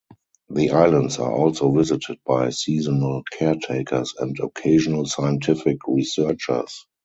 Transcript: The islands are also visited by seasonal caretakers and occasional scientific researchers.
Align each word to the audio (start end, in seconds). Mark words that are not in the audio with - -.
The 0.49 0.71
islands 0.71 1.19
are 1.19 1.31
also 1.31 1.69
visited 1.71 2.17
by 2.25 2.49
seasonal 2.49 3.21
caretakers 3.37 4.15
and 4.17 4.35
occasional 4.39 5.05
scientific 5.05 5.77
researchers. 5.87 6.87